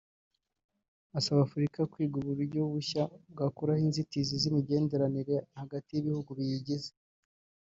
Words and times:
asaba 1.17 1.39
Afurika 1.47 1.89
kwiga 1.91 2.17
ku 2.23 2.29
buryo 2.37 2.61
bushya 2.73 3.03
bwakuraho 3.31 3.81
inzitizi 3.87 4.33
z’imigenderanire 4.41 5.35
hagati 5.59 5.89
y’ibihugu 5.91 6.29
biyigize 6.37 6.91